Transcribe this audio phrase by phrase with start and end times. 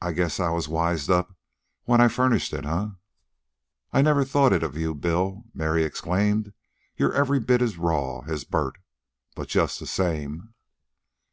[0.00, 1.34] I guess I was wised up
[1.82, 2.86] when I furnished it, eh?"
[3.92, 6.52] "I never thought it of you, Billy!" Mary exclaimed.
[6.96, 8.78] "You're every bit as raw as Bert.
[9.34, 10.54] But just the same..."